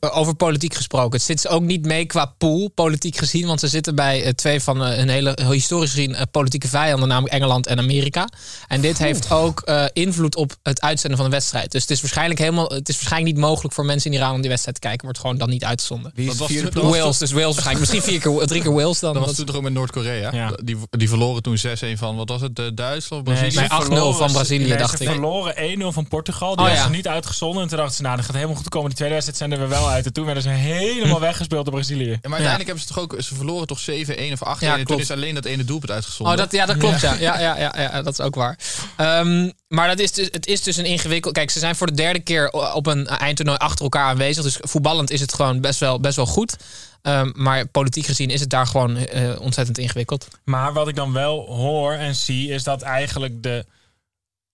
over 0.00 0.34
politiek 0.34 0.74
gesproken. 0.74 1.12
Het 1.12 1.22
zit 1.22 1.40
ze 1.40 1.48
ook 1.48 1.62
niet 1.62 1.84
mee 1.86 2.04
qua 2.06 2.34
pool, 2.38 2.68
politiek 2.74 3.16
gezien. 3.16 3.46
Want 3.46 3.60
ze 3.60 3.68
zitten 3.68 3.94
bij 3.94 4.22
eh, 4.24 4.32
twee 4.32 4.60
van 4.60 4.84
eh, 4.84 4.98
een 4.98 5.08
hele 5.08 5.38
historisch 5.50 5.90
gezien 5.90 6.14
eh, 6.14 6.22
politieke 6.30 6.68
vijanden, 6.68 7.08
namelijk 7.08 7.34
Engeland 7.34 7.66
en 7.66 7.78
Amerika. 7.78 8.28
En 8.68 8.80
dit 8.80 8.98
heeft 8.98 9.30
ook 9.30 9.60
eh, 9.60 9.84
invloed 9.92 10.36
op 10.36 10.52
het 10.62 10.80
uitzenden 10.80 11.18
van 11.18 11.26
de 11.28 11.32
wedstrijd. 11.36 11.72
Dus 11.72 11.80
het 11.82 11.90
is 11.90 12.00
waarschijnlijk 12.00 12.38
helemaal, 12.40 12.68
het 12.68 12.88
is 12.88 12.94
waarschijnlijk 12.94 13.34
niet 13.34 13.44
mogelijk 13.44 13.74
voor 13.74 13.84
mensen 13.84 14.10
in 14.10 14.16
Iran 14.18 14.34
om 14.34 14.40
die 14.40 14.50
wedstrijd 14.50 14.80
te 14.80 14.86
kijken. 14.86 15.04
Wordt 15.04 15.18
gewoon 15.20 15.38
dan 15.38 15.48
niet 15.50 15.64
uitgezonden. 15.64 16.12
Wie 16.14 16.30
is 16.30 16.36
Dat 16.36 16.48
de 16.48 16.54
was 16.62 16.72
toen- 16.72 16.82
was 16.82 16.98
Wales, 16.98 17.18
dus 17.18 17.30
Wales 17.32 17.54
waarschijnlijk. 17.54 17.90
Misschien 17.92 18.12
vier 18.20 18.20
keer, 18.38 18.46
drie 18.46 18.62
keer 18.62 18.72
Wales 18.72 18.98
dan. 19.00 19.14
Dat 19.14 19.26
was 19.26 19.34
toen 19.34 19.46
toch 19.46 19.56
ook 19.56 19.62
met 19.62 19.72
Noord-Korea. 19.72 20.32
Ja. 20.32 20.52
Die, 20.64 20.76
die 20.90 21.08
verloren 21.08 21.42
toen 21.42 21.56
6-1 21.58 21.98
van, 21.98 22.16
wat 22.16 22.28
was 22.28 22.40
het, 22.40 22.58
eh, 22.58 22.64
Duitsland 22.74 23.28
of 23.28 23.32
Nee, 23.34 23.40
Brazilië? 23.42 23.68
Nee, 23.68 24.00
8-0 24.12 24.12
van 24.18 24.32
Brazilië, 24.32 24.68
nee, 24.68 24.76
dacht 24.78 24.96
ze 24.98 25.04
ik. 25.04 25.10
verloren 25.10 25.54
1-0 25.56 25.92
van 25.92 26.08
Portugal. 26.08 26.56
Die 26.56 26.64
Oh, 26.64 26.70
was 26.70 26.80
ja. 26.80 26.84
er 26.84 26.90
niet 26.90 27.08
uitgezonden. 27.08 27.62
En 27.62 27.68
toen 27.68 27.76
dachten 27.78 27.96
ze, 27.96 28.02
nou, 28.02 28.16
dat 28.16 28.24
gaat 28.24 28.34
helemaal 28.34 28.56
goed 28.56 28.68
komen. 28.68 28.86
Die 28.88 28.96
tweede 28.96 29.14
wedstrijd 29.14 29.40
zenden 29.50 29.60
we 29.68 29.74
wel 29.74 29.79
uit. 29.88 30.06
En 30.06 30.12
toen 30.12 30.24
werden 30.24 30.42
ze 30.42 30.48
helemaal 30.48 31.20
weggespeeld 31.20 31.64
door 31.64 31.74
Brazilië. 31.74 32.08
Ja, 32.10 32.28
maar 32.28 32.38
uiteindelijk 32.38 32.66
hebben 32.66 32.86
ze 32.86 32.94
toch 32.94 33.02
ook, 33.02 33.14
ze 33.18 33.34
verloren 33.34 33.66
toch 33.66 33.80
7-1 33.80 33.84
of 34.32 34.58
8-1. 34.58 34.60
Ja, 34.60 34.78
en 34.78 34.84
toen 34.84 35.00
is 35.00 35.10
alleen 35.10 35.34
dat 35.34 35.44
ene 35.44 35.64
doelpunt 35.64 35.92
uitgezonden. 35.92 36.34
Oh, 36.34 36.40
dat, 36.40 36.52
ja, 36.52 36.66
dat 36.66 36.76
klopt. 36.76 37.00
Ja. 37.00 37.14
Ja, 37.14 37.38
ja, 37.40 37.58
ja, 37.58 37.74
ja, 37.76 38.02
dat 38.02 38.12
is 38.12 38.20
ook 38.20 38.34
waar. 38.34 38.58
Ehm, 38.96 39.50
maar 39.68 39.88
dat 39.88 39.98
is 39.98 40.12
dus, 40.12 40.28
het 40.30 40.46
is 40.46 40.62
dus 40.62 40.76
een 40.76 40.84
ingewikkeld. 40.84 41.34
Kijk, 41.34 41.50
ze 41.50 41.58
zijn 41.58 41.76
voor 41.76 41.86
de 41.86 41.94
derde 41.94 42.20
keer 42.20 42.50
op 42.50 42.86
een 42.86 43.06
eindtoernooi 43.06 43.58
achter 43.58 43.82
elkaar 43.84 44.08
aanwezig. 44.08 44.42
Dus 44.44 44.58
voetballend 44.60 45.10
is 45.10 45.20
het 45.20 45.34
gewoon 45.34 45.60
best 45.60 45.80
wel, 45.80 46.00
best 46.00 46.16
wel 46.16 46.26
goed. 46.26 46.56
Ehm, 47.02 47.30
maar 47.34 47.66
politiek 47.66 48.06
gezien 48.06 48.30
is 48.30 48.40
het 48.40 48.50
daar 48.50 48.66
gewoon 48.66 48.96
eh, 48.96 49.40
ontzettend 49.40 49.78
ingewikkeld. 49.78 50.28
Maar 50.44 50.72
wat 50.72 50.88
ik 50.88 50.94
dan 50.94 51.12
wel 51.12 51.46
hoor 51.46 51.92
en 51.92 52.14
zie, 52.14 52.48
is 52.48 52.62
dat 52.62 52.82
eigenlijk 52.82 53.42
de 53.42 53.64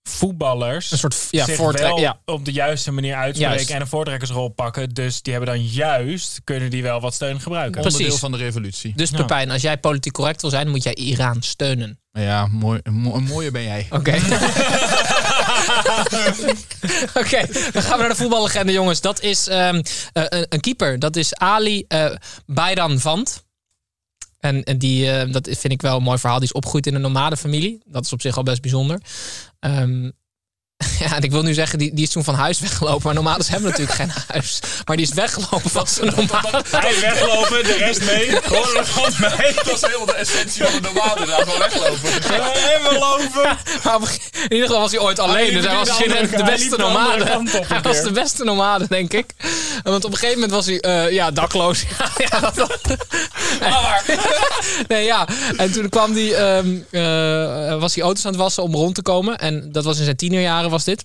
voetballers 0.09 0.91
Een 0.91 0.99
soort 0.99 1.29
ja, 1.31 1.47
voortrek. 1.47 1.87
wel 1.87 1.99
Ja. 2.01 2.19
op 2.25 2.45
de 2.45 2.53
juiste 2.53 2.93
manier 2.93 3.15
uitspreken 3.15 3.55
Juist. 3.57 3.71
en 3.71 3.81
een 3.81 3.87
voortrekkersrol 3.87 4.49
pakken. 4.49 4.89
Dus 4.95 5.23
die 5.23 5.33
hebben 5.35 5.55
dan 5.55 5.65
juist, 5.65 6.41
kunnen 6.45 6.71
die 6.71 6.83
wel 6.83 7.01
wat 7.01 7.15
steun 7.15 7.41
gebruiken. 7.41 7.81
Precies. 7.81 7.97
onderdeel 7.99 8.19
van 8.19 8.33
de 8.33 8.39
revolutie. 8.39 8.93
Dus 8.97 9.11
Ja. 9.11 9.17
Pepijn, 9.17 9.51
als 9.51 9.63
jij 9.63 9.79
politiek 9.79 10.13
correct 10.13 10.41
wil 10.41 10.51
zijn, 10.51 10.69
moet 10.69 10.83
jij 10.83 10.95
Iran 10.95 11.43
steunen. 11.43 11.99
Ja, 12.13 12.47
mooi, 12.47 12.81
mo- 12.91 13.15
een 13.15 13.23
mooie 13.25 13.51
ben 13.51 13.63
jij. 13.63 13.87
Oké. 13.91 14.15
Oké, 17.21 17.47
dan 17.73 17.83
gaan 17.83 17.93
we 17.93 17.99
naar 17.99 18.09
de 18.09 18.15
voetballegende, 18.15 18.73
jongens. 18.73 19.01
Dat 19.01 19.21
is 19.21 19.49
ehm, 19.49 19.83
eh, 20.13 20.23
een, 20.29 20.47
een 20.49 20.61
keeper. 20.61 20.99
Dat 20.99 21.17
is 21.17 21.35
Ali 21.35 21.85
eh 21.89 22.11
Bayram 22.47 22.99
Vant. 22.99 23.45
En, 24.41 24.65
en 24.65 24.79
die, 24.79 25.11
eh, 25.11 25.33
dat 25.33 25.49
vind 25.51 25.73
ik 25.73 25.83
wel 25.83 25.97
een 25.97 26.03
mooi 26.03 26.19
verhaal. 26.19 26.39
Die 26.39 26.49
is 26.49 26.55
opgegroeid 26.55 26.87
in 26.87 26.95
een 26.95 27.01
nomadenfamilie. 27.01 27.83
Dat 27.85 28.05
is 28.05 28.13
op 28.13 28.21
zich 28.21 28.37
al 28.37 28.43
best 28.43 28.61
bijzonder. 28.61 29.01
Ehm, 29.61 30.11
ja, 31.05 31.17
en 31.17 31.23
ik 31.23 31.31
wil 31.31 31.43
nu 31.43 31.55
zeggen, 31.55 31.79
die, 31.79 31.95
die 31.95 32.05
is 32.05 32.11
toen 32.11 32.25
van 32.25 32.35
huis 32.35 32.61
weggelopen. 32.69 33.03
Maar 33.05 33.15
nomades 33.15 33.49
hebben 33.49 33.71
natuurlijk 33.71 33.97
geen 33.97 34.13
huis. 34.29 34.61
Maar 34.85 34.97
die 34.97 35.07
is 35.07 35.13
weggelopen 35.13 35.71
van 35.71 35.87
zijn 35.87 36.07
nomade. 36.17 36.63
Hij 36.71 37.01
weglopen, 37.01 37.65
de 37.65 37.77
rest 37.79 38.05
mee. 38.05 38.31
Gewoon 38.43 39.15
mee. 39.39 39.55
Dat 39.55 39.71
was 39.71 39.81
helemaal 39.81 40.07
de 40.07 40.13
essentie 40.13 40.65
van 40.65 40.83
de 40.83 40.89
nomade. 40.93 41.27
Daar 41.27 41.43
gewoon 41.43 41.59
weglopen. 41.59 42.09
Even 42.09 42.99
lopen. 42.99 43.57
In 44.33 44.53
ieder 44.53 44.67
geval 44.67 44.81
was 44.81 44.91
hij 44.91 45.01
ooit 45.01 45.19
alleen. 45.19 45.53
Dus 45.53 45.65
hij 45.65 45.73
de 45.73 45.79
was 45.79 45.99
de 46.31 46.43
beste 46.45 46.77
de 46.77 46.83
andere 46.83 47.19
nomade. 47.19 47.65
Hij 47.67 47.81
was 47.81 48.03
de 48.03 48.13
beste 48.13 48.45
nomade, 48.45 48.87
denk 48.89 49.13
ik. 49.13 49.35
Want 49.91 50.05
op 50.05 50.13
een 50.13 50.19
gegeven 50.19 50.41
moment 50.41 50.53
was 50.53 50.67
hij 50.67 50.81
eh, 50.81 51.13
ja, 51.13 51.31
dakloos. 51.31 51.85
ja, 52.31 52.41
dat, 52.51 52.97
nee, 54.89 55.05
ja. 55.05 55.29
En 55.57 55.73
toen 55.73 55.89
kwam 55.89 56.13
hij, 56.13 56.35
ehm, 56.35 56.79
eh, 56.91 57.81
was 57.81 57.95
hij 57.95 58.05
auto's 58.05 58.25
aan 58.25 58.33
het 58.33 58.41
wassen 58.41 58.63
om 58.63 58.75
rond 58.75 58.95
te 58.95 59.03
komen. 59.03 59.39
En 59.39 59.73
dat 59.73 59.85
was 59.85 59.99
in 59.99 60.05
zijn 60.05 60.17
tienerjaren 60.17 60.71
was 60.71 60.85
dit. 60.85 61.05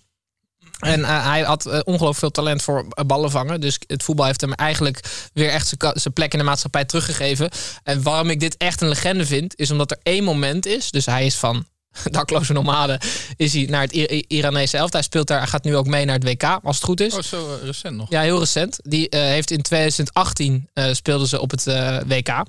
En 0.80 1.04
eh, 1.04 1.26
hij 1.26 1.42
had 1.42 1.66
ongelooflijk 1.66 2.18
veel 2.18 2.32
talent 2.32 2.62
voor 2.62 2.86
ballen 3.06 3.32
vangen. 3.32 3.62
Dus 3.62 3.80
het 3.88 4.04
voetbal 4.04 4.26
heeft 4.26 4.42
hem 4.42 4.54
eigenlijk 4.54 5.30
weer 5.34 5.50
echt 5.50 5.76
zijn 5.94 6.14
plek 6.14 6.32
in 6.32 6.40
de 6.40 6.46
maatschappij 6.46 6.86
teruggegeven. 6.86 7.50
En 7.84 8.04
waarom 8.04 8.30
ik 8.30 8.40
dit 8.40 8.58
echt 8.58 8.82
een 8.82 8.90
legende 8.90 9.26
vind, 9.26 9.60
is 9.60 9.72
omdat 9.72 9.92
er 9.92 10.00
één 10.04 10.24
moment 10.24 10.66
is. 10.66 10.92
Dus 10.92 11.06
hij 11.06 11.26
is 11.26 11.36
van 11.36 11.66
dakloze 12.12 12.54
nomade, 12.54 13.00
is 13.36 13.54
hij 13.54 13.66
naar 13.66 13.82
het 13.82 13.94
I- 13.96 14.26
Iranese 14.28 14.78
elftal. 14.78 15.00
Hij 15.00 15.10
speelt 15.10 15.28
daar, 15.28 15.38
hij 15.40 15.48
gaat 15.48 15.64
nu 15.64 15.76
ook 15.76 15.88
mee 15.88 16.06
naar 16.06 16.16
het 16.16 16.24
WK, 16.24 16.44
als 16.64 16.76
het 16.76 16.86
goed 16.86 17.00
is. 17.00 17.14
Oh, 17.14 17.22
zo 17.22 17.56
eh, 17.56 17.64
recent 17.64 17.96
nog. 17.98 18.10
Ja, 18.10 18.22
heel 18.22 18.40
recent. 18.40 18.80
Die 18.84 19.10
eh, 19.10 19.22
heeft 19.22 19.52
in 19.52 19.62
2018 19.62 20.70
eh, 20.74 20.94
speelden 20.94 21.28
ze 21.28 21.42
op 21.42 21.52
het 21.52 21.64
WK. 22.08 22.44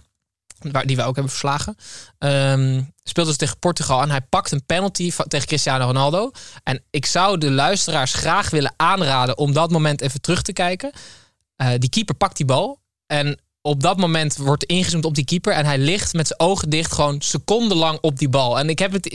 waar- 0.59 0.87
die 0.87 0.97
we 0.97 1.03
ook 1.03 1.15
hebben 1.15 1.29
verslagen. 1.33 1.77
Ehm 2.19 2.83
speelde 3.05 3.29
dus 3.31 3.39
tegen 3.39 3.59
Portugal 3.59 4.03
en 4.03 4.11
hij 4.11 4.21
pakt 4.21 4.51
een 4.53 4.65
penalty 4.67 5.11
van, 5.11 5.25
tegen 5.29 5.47
Cristiano 5.47 5.85
Ronaldo. 5.87 6.31
En 6.63 6.83
ik 6.91 7.07
zou 7.07 7.39
de 7.39 7.51
luisteraars 7.51 8.15
graag 8.15 8.51
willen 8.51 8.75
aanraden 8.77 9.39
om 9.39 9.53
dat 9.53 9.71
moment 9.71 10.01
even 10.01 10.21
terug 10.21 10.43
te 10.43 10.53
kijken. 10.53 10.93
Die 11.79 11.89
keeper 11.91 12.15
pakt 12.15 12.37
die 12.37 12.47
bal 12.47 12.81
en 13.07 13.41
op 13.63 13.83
dat 13.83 13.97
moment 13.97 14.37
wordt 14.37 14.65
ingezoomd 14.65 15.05
op 15.05 15.15
die 15.15 15.25
keeper 15.25 15.53
en 15.53 15.65
hij 15.65 15.79
ligt 15.79 16.13
met 16.13 16.27
zijn 16.27 16.41
ogen 16.41 16.71
dicht 16.71 16.93
gewoon 16.93 17.21
secondenlang 17.21 17.99
op 18.01 18.19
die 18.19 18.29
bal. 18.29 18.59
En 18.59 18.69
ik 18.69 18.79
heb 18.79 18.93
het, 18.93 19.07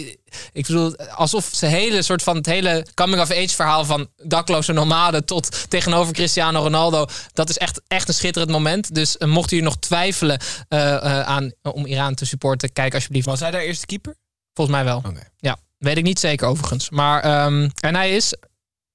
ik 0.53 0.67
bedoel, 0.67 0.95
alsof 0.95 1.49
ze 1.53 1.65
hele 1.65 2.01
soort 2.01 2.23
van 2.23 2.35
het 2.35 2.45
hele 2.45 2.85
coming 2.93 3.21
of 3.21 3.31
age 3.31 3.55
verhaal 3.55 3.85
van 3.85 4.07
dakloze 4.23 4.73
nomade 4.73 5.23
tot 5.23 5.69
tegenover 5.69 6.13
Cristiano 6.13 6.61
Ronaldo, 6.61 7.05
dat 7.33 7.49
is 7.49 7.57
echt, 7.57 7.81
echt 7.87 8.07
een 8.07 8.13
schitterend 8.13 8.51
moment. 8.51 8.95
Dus 8.95 9.15
uh, 9.19 9.27
mocht 9.27 9.51
u 9.51 9.61
nog 9.61 9.77
twijfelen 9.77 10.39
uh, 10.69 10.79
uh, 10.79 11.21
aan 11.21 11.51
om 11.61 11.85
Iran 11.85 12.15
te 12.15 12.25
supporten, 12.25 12.73
kijk 12.73 12.93
alsjeblieft. 12.93 13.25
Was 13.25 13.39
hij 13.39 13.51
daar 13.51 13.61
eerste 13.61 13.85
keeper? 13.85 14.15
Volgens 14.53 14.77
mij 14.77 14.85
wel. 14.85 14.97
Oké. 14.97 15.27
Ja, 15.37 15.57
weet 15.77 15.97
ik 15.97 16.03
niet 16.03 16.19
zeker 16.19 16.47
overigens. 16.47 16.89
Maar 16.89 17.45
um, 17.45 17.71
en 17.79 17.95
hij 17.95 18.15
is 18.15 18.33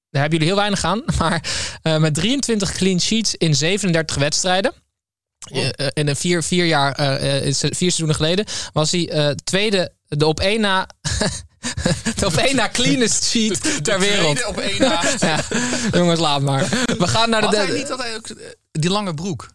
daar 0.09 0.21
hebben 0.21 0.39
jullie 0.39 0.53
heel 0.53 0.63
weinig 0.63 0.83
aan. 0.83 1.03
Maar 1.19 1.43
uh, 1.83 1.97
met 1.97 2.13
23 2.13 2.71
clean 2.71 2.99
sheets 2.99 3.35
in 3.35 3.55
37 3.55 4.15
wedstrijden. 4.15 4.73
Oh. 5.51 5.57
Uh, 5.57 5.87
in 5.93 6.07
een 6.07 6.15
vier, 6.15 6.43
vier 6.43 6.65
jaar, 6.65 6.99
uh, 6.99 7.41
vier 7.53 7.73
seizoenen 7.75 8.15
geleden, 8.15 8.45
was 8.73 8.91
hij 8.91 9.35
tweede, 9.43 9.93
de 10.07 10.25
op 10.25 10.39
één 10.39 10.61
na. 10.61 10.87
de 12.19 12.25
op 12.25 12.35
één 12.35 12.55
na 12.55 12.69
cleanest 12.69 13.23
sheet 13.23 13.63
de, 13.63 13.73
de 13.73 13.81
ter 13.81 13.99
wereld. 13.99 14.45
op 14.45 14.57
één 14.57 14.81
na. 14.81 15.03
ja, 15.19 15.39
jongens, 15.91 16.19
laat 16.19 16.41
maar. 16.41 16.69
We 16.97 17.07
gaan 17.07 17.29
naar 17.29 17.41
de 17.41 17.47
Had 17.47 17.55
hij 17.55 17.77
niet 17.77 17.87
dat 17.87 17.99
hij 17.99 18.15
ook 18.15 18.27
die 18.71 18.89
lange 18.89 19.13
broek? 19.13 19.49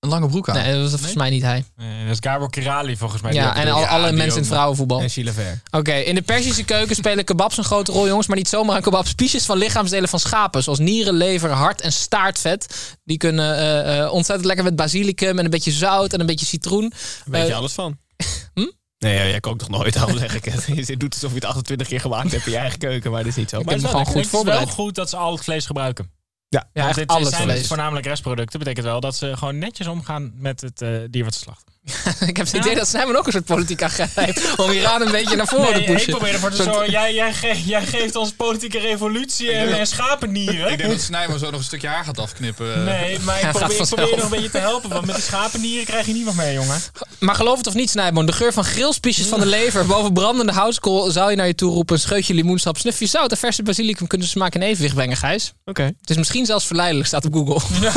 Een 0.00 0.08
lange 0.08 0.28
broek 0.28 0.48
aan? 0.48 0.56
Nee, 0.56 0.72
dat 0.72 0.80
was 0.80 0.90
volgens 0.90 1.14
mij 1.14 1.30
niet 1.30 1.42
hij. 1.42 1.64
Nee, 1.76 2.04
dat 2.06 2.12
is 2.12 2.18
Gabor 2.20 2.50
Kirali 2.50 2.96
volgens 2.96 3.22
mij. 3.22 3.32
Ja, 3.32 3.56
en 3.56 3.68
al, 3.68 3.80
ja, 3.80 3.86
alle 3.86 4.12
mensen 4.12 4.36
in 4.36 4.42
het 4.42 4.46
vrouwenvoetbal. 4.46 5.00
En. 5.00 5.26
Oké, 5.66 5.76
okay, 5.76 6.02
in 6.02 6.14
de 6.14 6.22
Persische 6.22 6.64
keuken 6.64 6.96
spelen 6.96 7.24
kebabs 7.24 7.56
een 7.56 7.64
grote 7.64 7.92
rol, 7.92 8.06
jongens. 8.06 8.26
Maar 8.26 8.36
niet 8.36 8.48
zomaar 8.48 8.76
een 8.76 8.82
kebab. 8.82 9.06
Spiesjes 9.06 9.44
van 9.44 9.58
lichaamsdelen 9.58 10.08
van 10.08 10.20
schapen. 10.20 10.62
Zoals 10.62 10.78
nieren, 10.78 11.14
lever, 11.14 11.50
hart 11.50 11.80
en 11.80 11.92
staartvet. 11.92 12.96
Die 13.04 13.16
kunnen 13.16 13.58
uh, 13.58 13.98
uh, 13.98 14.12
ontzettend 14.12 14.46
lekker 14.46 14.64
met 14.64 14.76
basilicum 14.76 15.38
en 15.38 15.44
een 15.44 15.50
beetje 15.50 15.72
zout 15.72 16.12
en 16.12 16.20
een 16.20 16.26
beetje 16.26 16.46
citroen. 16.46 16.92
Weet 17.24 17.42
je 17.42 17.50
Uh, 17.50 17.56
alles 17.56 17.72
van? 17.72 17.98
hm? 18.54 18.70
Nee, 18.98 19.14
ja, 19.14 19.26
jij 19.26 19.40
kookt 19.40 19.58
toch 19.58 19.68
nooit, 19.68 19.94
daarom 19.94 20.18
zeg 20.18 20.34
ik 20.34 20.44
het. 20.44 20.66
Je 20.88 20.96
doet 20.96 21.12
alsof 21.12 21.28
je 21.28 21.34
het 21.34 21.44
28 21.44 21.88
keer 21.88 22.00
gemaakt 22.00 22.32
hebt 22.32 22.46
in 22.46 22.52
je 22.52 22.58
eigen 22.58 22.78
keuken, 22.78 23.10
maar 23.10 23.20
dat 23.20 23.30
is 23.30 23.36
niet 23.36 23.50
zo. 23.50 23.58
Ik 23.58 23.64
Maar 23.64 23.74
het 23.74 23.84
is 23.84 23.90
wel 23.90 24.04
goed 24.04 24.14
Het 24.14 24.24
is 24.24 24.42
wel 24.42 24.66
goed 24.66 24.94
dat 24.94 25.10
ze 25.10 25.16
al 25.16 25.32
het 25.32 25.44
vlees 25.44 25.66
gebruiken. 25.66 26.10
Ja, 26.48 26.68
Ja, 26.72 26.92
dit 26.92 27.08
alles 27.08 27.28
zijn 27.28 27.42
vlees. 27.42 27.66
voornamelijk 27.66 28.06
restproducten. 28.06 28.58
betekent 28.58 28.84
wel 28.84 29.00
dat 29.00 29.16
ze 29.16 29.36
gewoon 29.36 29.58
netjes 29.58 29.86
omgaan 29.86 30.32
met 30.34 30.60
het 30.60 30.82
uh, 30.82 30.98
dier 31.10 31.24
wat 31.24 31.34
ze 31.34 31.40
slachten. 31.40 31.74
ik 32.30 32.36
heb 32.36 32.46
het 32.46 32.52
idee 32.56 32.74
dat 32.74 32.88
Snijman 32.88 33.16
ook 33.16 33.26
een 33.26 33.32
soort 33.32 33.44
politiek 33.44 33.82
agenda 33.82 34.22
heeft. 34.22 34.56
Om 34.56 34.70
Iran 34.70 35.02
een 35.02 35.10
beetje 35.10 35.36
naar 35.36 35.46
voren 35.46 35.64
Nee, 35.64 35.72
te 35.72 35.80
ik 35.90 35.92
pushen. 35.96 36.10
probeer 36.10 36.32
ervoor 36.32 36.50
te 36.50 36.62
zorgen. 36.62 36.90
Jij, 36.90 37.14
jij, 37.14 37.32
ge- 37.34 37.62
jij 37.64 37.86
geeft 37.86 38.16
ons 38.16 38.32
politieke 38.32 38.78
revolutie 38.78 39.50
en, 39.52 39.78
en 39.78 39.86
schapennieren. 39.86 40.70
Ik 40.72 40.78
denk 40.78 40.90
dat 40.90 41.00
Snijmer 41.00 41.38
zo 41.38 41.50
nog 41.50 41.58
een 41.60 41.64
stukje 41.66 41.88
haar 41.88 42.04
gaat 42.04 42.18
afknippen. 42.18 42.84
Nee, 42.84 43.18
maar 43.20 43.40
ik 43.40 43.48
probeer, 43.50 43.70
ik 43.70 43.76
vanzelf. 43.76 43.88
probeer 43.88 44.08
je 44.08 44.14
nog 44.16 44.24
een 44.24 44.30
beetje 44.30 44.50
te 44.50 44.58
helpen. 44.58 44.90
Want 44.90 45.06
met 45.06 45.14
die 45.14 45.24
schapennieren 45.24 45.84
krijg 45.86 46.06
je 46.06 46.12
niemand 46.12 46.36
mee, 46.36 46.54
jongen. 46.54 46.80
Maar 47.18 47.34
geloof 47.34 47.58
het 47.58 47.66
of 47.66 47.74
niet, 47.74 47.90
Snijboon. 47.90 48.26
De 48.26 48.32
geur 48.32 48.52
van 48.52 48.64
grillspiesjes 48.64 49.26
van 49.26 49.40
de 49.40 49.46
lever 49.46 49.86
boven 49.86 50.12
brandende 50.12 50.52
houtskool 50.52 51.10
zou 51.10 51.30
je 51.30 51.36
naar 51.36 51.46
je 51.46 51.54
toe 51.54 51.72
roepen. 51.72 51.94
Een 51.94 52.00
scheutje 52.00 52.34
limoensap, 52.34 52.78
snufje 52.78 53.06
zout 53.06 53.30
en 53.30 53.36
verse 53.36 53.62
basilicum 53.62 54.06
kunnen 54.06 54.26
de 54.26 54.32
smaak 54.32 54.54
in 54.54 54.62
evenwicht 54.62 54.94
brengen, 54.94 55.16
Gijs. 55.16 55.52
Oké. 55.64 55.82
Het 55.82 56.10
is 56.10 56.16
misschien 56.16 56.46
zelfs 56.46 56.66
verleidelijk, 56.66 57.06
staat 57.08 57.24
op 57.24 57.32
Google. 57.34 57.60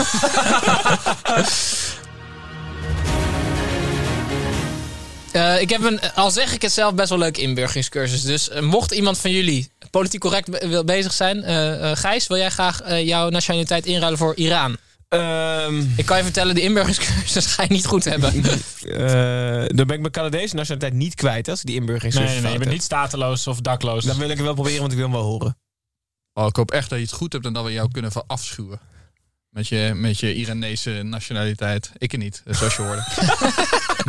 Eh, 5.31 5.61
ik 5.61 5.69
heb 5.69 5.83
een, 5.83 5.99
al 6.15 6.31
zeg 6.31 6.53
ik 6.53 6.61
het 6.61 6.71
zelf, 6.71 6.93
best 6.93 7.09
wel 7.09 7.17
leuk 7.17 7.37
inburgeringscursus. 7.37 8.21
Dus 8.21 8.49
eh, 8.49 8.61
mocht 8.61 8.91
iemand 8.91 9.17
van 9.17 9.31
jullie 9.31 9.71
politiek 9.91 10.19
correct 10.19 10.49
be- 10.49 10.67
wil 10.67 10.83
bezig 10.83 11.13
zijn... 11.13 11.43
eh, 11.43 11.91
eh, 11.91 11.97
Gijs, 11.97 12.27
wil 12.27 12.37
jij 12.37 12.49
graag 12.49 12.81
eh, 12.81 13.05
jouw 13.07 13.29
nationaliteit 13.29 13.85
inruilen 13.85 14.17
voor 14.19 14.35
Iran? 14.35 14.77
Ehm, 15.07 15.83
Ik 15.95 16.05
kan 16.05 16.17
je 16.17 16.23
vertellen, 16.23 16.55
de 16.55 16.61
inburgeringscursus 16.61 17.45
ga 17.53 17.63
je 17.63 17.69
niet 17.69 17.85
goed 17.85 18.03
hebben. 18.05 18.33
eh, 18.83 19.65
dan 19.67 19.87
ben 19.87 19.95
ik 19.95 19.99
mijn 19.99 20.11
Canadese 20.11 20.55
nationaliteit 20.55 20.93
niet 20.93 21.15
kwijt 21.15 21.47
als 21.47 21.59
ik 21.59 21.65
die 21.65 21.75
inburgering 21.75 22.13
Nee, 22.13 22.25
nee, 22.25 22.41
nee, 22.41 22.51
je 22.51 22.57
bent 22.59 22.71
niet 22.71 22.83
stateloos 22.83 23.47
of 23.47 23.59
dakloos. 23.61 24.03
Dan 24.05 24.17
wil 24.17 24.29
ik 24.29 24.35
het 24.35 24.45
wel 24.45 24.53
proberen, 24.53 24.79
want 24.79 24.91
ik 24.91 24.97
wil 24.97 25.07
hem 25.07 25.15
wel 25.17 25.25
horen. 25.25 25.57
Oh, 26.33 26.45
ik 26.47 26.55
hoop 26.55 26.71
echt 26.71 26.89
dat 26.89 26.99
je 26.99 27.05
het 27.05 27.13
goed 27.13 27.33
hebt 27.33 27.45
en 27.45 27.53
dat 27.53 27.63
we 27.63 27.71
jou 27.71 27.91
kunnen 27.91 28.11
verafschuwen. 28.11 28.79
Met 29.49 29.67
je, 29.67 29.91
met 29.95 30.19
je 30.19 30.33
Iranese 30.35 30.89
nationaliteit. 31.03 31.91
Ik 31.97 32.11
er 32.11 32.17
niet, 32.17 32.43
zoals 32.49 32.75
je 32.75 32.81
hoorde. 32.81 33.03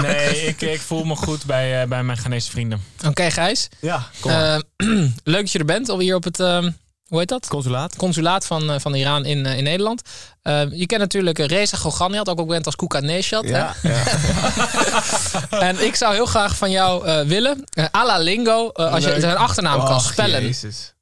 Nee, 0.02 0.46
ik, 0.46 0.60
ik 0.60 0.80
voel 0.80 1.04
me 1.04 1.16
goed 1.16 1.44
bij, 1.44 1.82
eh, 1.82 1.88
bij 1.88 2.02
mijn 2.02 2.18
Ghanese 2.18 2.50
vrienden. 2.50 2.82
Oké, 3.06 3.30
Gijs. 3.30 3.68
Ja, 3.80 4.06
kom 4.20 4.30
Eh, 4.30 4.58
leuk 5.24 5.40
dat 5.40 5.52
je 5.52 5.58
er 5.58 5.64
bent, 5.64 5.88
alweer 5.88 6.14
op 6.14 6.24
het... 6.24 6.40
ehm, 6.40 6.70
hoe 7.06 7.18
heet 7.18 7.28
dat? 7.28 7.46
Consulaat. 7.48 7.96
consulaat 7.96 8.46
van, 8.46 8.70
eh, 8.70 8.80
van 8.80 8.94
Iran 8.94 9.24
in, 9.24 9.46
in 9.46 9.64
Nederland. 9.64 10.02
Je 10.70 10.86
kent 10.86 11.00
natuurlijk 11.00 11.38
Reza 11.38 11.76
Gogani, 11.76 12.16
had 12.16 12.28
ook 12.28 12.40
ook 12.40 12.46
bekend 12.46 12.66
als 12.66 12.76
Kuka 12.76 13.00
Neshat. 13.00 13.48
Ja, 13.48 13.74
ja. 13.82 14.02
En 15.68 15.84
ik 15.86 15.94
zou 15.94 16.14
heel 16.14 16.26
graag 16.26 16.56
van 16.56 16.70
jou 16.70 17.06
eh, 17.06 17.20
willen, 17.26 17.64
uh, 17.74 17.84
Ala 17.90 18.18
Lingo, 18.18 18.68
als 18.68 19.04
je 19.04 19.20
zijn 19.20 19.36
achternaam 19.36 19.78
kan 19.78 19.94
Och, 19.94 20.02
spellen. 20.02 20.42
Jezus. 20.42 20.94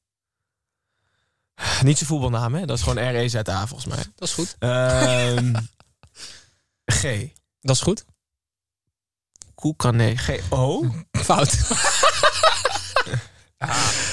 Niet 1.83 1.97
zijn 1.99 2.09
voetbalnaam, 2.09 2.55
hè? 2.55 2.67
Dat 2.67 2.79
is 2.79 2.83
gewoon 2.85 3.09
R-E-Z-A 3.09 3.67
volgens 3.67 3.95
mij. 3.95 4.05
Dat 4.15 4.29
is 4.29 4.35
goed. 4.35 4.57
Ehm, 4.59 5.55
G. 7.01 7.03
Dat 7.61 7.77
is 7.77 7.83
goed. 7.83 8.05
Koekane. 9.55 10.17
G-O. 10.17 10.85
Fout. 11.13 11.59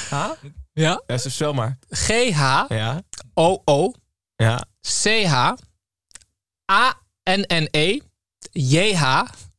H? 0.09 0.31
Ja. 0.73 1.01
Ja, 1.07 1.17
ze 1.17 1.29
spel 1.29 1.53
maar. 1.53 1.77
G-H-O-O 1.89 3.91
Ja. 4.35 4.35
Ja. 4.35 4.63
C-H-A-N-N-E 6.65 8.01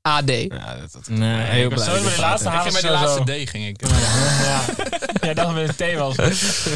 J-H-A-D. 0.07 0.31
ja 0.31 0.77
dat, 0.81 0.93
dat, 0.93 1.09
Nee, 1.09 1.41
heel 1.43 1.71
ik 1.71 1.77
was 1.77 1.85
blij 1.85 1.99
zo 1.99 2.09
de 2.15 2.21
laatste 2.21 2.49
ik 2.49 2.61
ging 2.61 2.73
bij 2.73 2.81
de 2.83 2.91
laatste 2.91 3.23
D 3.45 3.51
ging 3.51 3.67
ik. 3.67 3.81
Ja. 3.89 4.61
ja, 5.29 5.35
dat 5.35 5.55
met 5.55 5.79
de 5.79 5.93
T 5.93 5.99
was. 5.99 6.17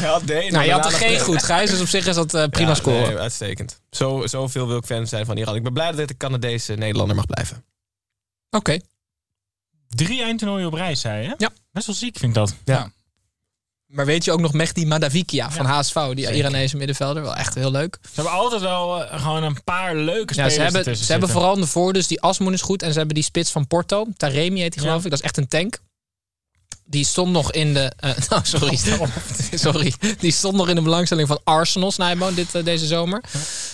Ja, 0.01 0.19
D. 0.19 0.51
Nou, 0.51 0.65
je 0.65 0.71
had 0.71 0.85
er 0.85 0.91
geen 0.91 1.19
goed, 1.19 1.43
Gijs, 1.43 1.69
dus 1.69 1.81
op 1.81 1.87
zich 1.87 2.05
is 2.07 2.15
dat 2.15 2.33
eh, 2.33 2.47
prima 2.47 2.69
Ja, 2.69 2.75
scoren. 2.75 3.01
nee, 3.07 3.17
uitstekend. 3.17 3.81
Zo, 3.91 4.27
zoveel 4.27 4.67
wil 4.67 4.77
ik 4.77 4.85
fan 4.85 5.07
zijn 5.07 5.25
van 5.25 5.37
Iran. 5.37 5.55
Ik 5.55 5.63
ben 5.63 5.73
blij 5.73 5.91
dat 5.91 5.99
ik 5.99 6.07
de 6.07 6.17
Canadese 6.17 6.73
Nederlander 6.73 7.15
mag 7.15 7.25
blijven. 7.25 7.65
Oké. 8.49 8.79
Drie 9.89 10.23
eindtoernooien 10.23 10.67
op 10.67 10.73
reis, 10.73 11.01
zei 11.01 11.23
je? 11.23 11.33
Ja. 11.37 11.49
Best 11.71 11.85
wel 11.85 11.95
ziek, 11.95 12.17
vind 12.17 12.37
ik 12.37 12.43
dat. 12.43 12.55
Maar 13.91 14.05
weet 14.05 14.23
je 14.23 14.31
ook 14.31 14.39
nog 14.39 14.53
Mehdi 14.53 14.85
Madavikia 14.85 15.51
van 15.51 15.65
HSV, 15.65 15.93
die 15.93 16.15
Zeker. 16.25 16.35
Iranese 16.35 16.77
middenvelder? 16.77 17.21
Wel 17.23 17.35
echt 17.35 17.55
heel 17.55 17.71
leuk. 17.71 17.97
Ze 18.01 18.09
hebben 18.13 18.33
altijd 18.33 18.61
wel 18.61 19.05
eh, 19.05 19.21
gewoon 19.23 19.43
een 19.43 19.63
paar 19.63 19.95
leuke 19.95 20.35
Ja, 20.35 20.49
spelers 20.49 20.53
ze 20.55 20.61
hebben, 20.77 20.97
ze 20.97 21.11
hebben 21.11 21.29
vooral 21.29 21.55
in 21.55 21.61
de 21.61 21.67
voordeurs 21.67 22.07
die 22.07 22.21
Asmoen 22.21 22.53
is 22.53 22.61
goed. 22.61 22.81
En 22.83 22.91
ze 22.91 22.97
hebben 22.97 23.15
die 23.15 23.23
spits 23.23 23.51
van 23.51 23.67
Porto. 23.67 24.07
Taremi 24.17 24.59
heet 24.61 24.71
die 24.73 24.81
geloof 24.81 24.97
Ja. 24.99 25.03
ik. 25.03 25.09
Dat 25.09 25.19
is 25.19 25.25
echt 25.25 25.37
een 25.37 25.47
tank. 25.47 25.79
Die 26.85 27.05
stond 27.05 27.31
nog 27.31 27.51
in 27.51 27.73
de... 27.73 27.91
eh, 27.97 28.11
nou, 28.29 28.41
sorry. 28.45 28.79
sorry. 29.53 29.93
Die 30.19 30.31
stond 30.31 30.55
nog 30.55 30.69
in 30.69 30.75
de 30.75 30.81
belangstelling 30.81 31.27
van 31.27 31.39
Arsenal, 31.43 31.91
Snijboon, 31.91 32.33
dit, 32.33 32.55
eh, 32.55 32.63
deze 32.63 32.85
zomer. 32.85 33.23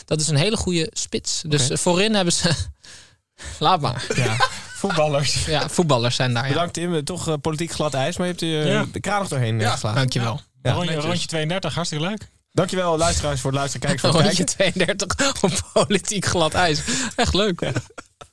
Dat 0.05 0.21
is 0.21 0.27
een 0.27 0.36
hele 0.36 0.57
goede 0.57 0.89
spits. 0.93 1.41
Dus 1.47 1.69
voorin 1.74 2.15
hebben 2.15 2.33
ze... 2.33 2.51
Laat 3.59 3.81
maar. 3.81 4.05
Ja, 4.15 4.38
voetballers. 4.77 5.46
Ja, 5.46 5.69
voetballers 5.69 6.15
zijn 6.15 6.34
daar. 6.34 6.43
Ja. 6.43 6.50
Bedankt 6.50 6.74
Tim. 6.74 7.03
Toch 7.03 7.27
eh, 7.27 7.34
politiek 7.41 7.72
glad 7.72 7.93
ijs, 7.93 8.17
maar 8.17 8.27
je 8.27 8.31
hebt 8.34 8.43
eh, 8.65 8.74
Ja. 8.74 8.86
de 8.91 9.00
kraan 9.00 9.19
nog 9.19 9.27
doorheen 9.27 9.60
ja. 9.60 9.72
geslagen. 9.72 9.98
Dankjewel. 9.98 10.41
Ja, 10.62 10.72
rondje, 10.72 10.96
rondje 10.96 11.27
32, 11.27 11.74
hartstikke 11.74 12.05
leuk. 12.05 12.27
Dankjewel 12.51 12.98
luisteraars 12.98 13.41
voor 13.41 13.51
het 13.51 13.60
luisteren. 13.60 13.88
Kijkers 13.88 14.12
voor 14.12 14.22
het 14.22 14.36
Rondje 14.38 14.55
kijken. 14.55 14.86
32 14.86 15.43
op 15.43 15.69
politiek 15.74 16.25
glad 16.25 16.53
ijs. 16.53 16.81
Echt 17.15 17.34
leuk. 17.34 17.72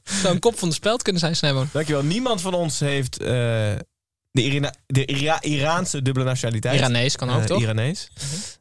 Zou 0.05 0.35
een 0.35 0.41
kop 0.41 0.59
van 0.59 0.69
de 0.69 0.75
speld 0.75 1.03
kunnen 1.03 1.21
zijn, 1.21 1.37
Snijboon. 1.37 1.69
Dankjewel. 1.73 2.03
Niemand 2.03 2.41
van 2.41 2.55
ons 2.55 2.79
heeft 2.79 3.23
eh, 3.23 3.73
de, 4.35 4.43
Irina, 4.43 4.73
de 4.87 5.07
Ira- 5.07 5.43
Iraanse 5.43 6.03
dubbele 6.03 6.25
nationaliteit. 6.27 6.79
Iranees 6.79 7.17
kan 7.17 7.31
ook, 7.31 7.41
Eh, 7.41 7.45
toch? 7.47 7.57
Mhm. 7.57 7.65
Iranees. 7.67 8.09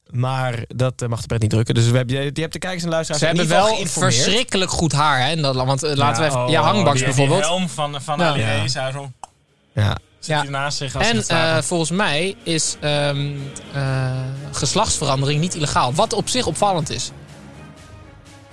Maar 0.09 0.63
dat 0.67 1.01
eh, 1.01 1.07
mag 1.09 1.21
de 1.21 1.27
pret 1.27 1.41
niet 1.41 1.49
drukken. 1.49 1.73
Dus 1.75 1.89
we 1.89 1.97
hebben, 1.97 2.15
je, 2.15 2.29
je 2.33 2.41
hebt 2.41 2.53
de 2.53 2.59
kijkers 2.59 2.83
en 2.83 2.89
luisteraars 2.89 3.21
Ze 3.21 3.27
hebben 3.27 3.47
wel 3.47 3.85
verschrikkelijk 3.85 4.71
goed 4.71 4.91
haar 4.91 5.25
hè, 5.25 5.31
in 5.31 5.41
dat 5.41 5.55
land. 5.55 5.67
Want 5.67 5.83
eh, 5.83 5.95
laten 5.95 6.21
we 6.23 6.27
even... 6.29 6.43
oh, 6.43 6.49
ja, 6.49 6.61
hangbaks 6.61 6.95
die, 6.97 7.05
bijvoorbeeld. 7.05 7.39
Die 7.41 7.49
helm 7.49 7.69
van, 7.69 8.01
van 8.01 8.19
Ja. 8.19 8.27
Ali. 8.27 8.43
Reza, 8.43 8.91
zo. 8.91 9.11
Ja. 9.73 9.97
Zit 10.19 10.31
Ja. 10.35 10.41
hij 10.41 10.49
naast 10.49 10.77
zich 10.77 10.95
als 10.95 11.07
En 11.09 11.27
eh, 11.27 11.61
volgens 11.61 11.91
mij 11.91 12.35
is 12.43 12.75
ehm, 12.79 13.31
eh, 13.73 14.11
geslachtsverandering 14.51 15.39
niet 15.41 15.55
illegaal. 15.55 15.93
Wat 15.93 16.13
op 16.13 16.29
zich 16.29 16.45
opvallend 16.45 16.89
is. 16.89 17.11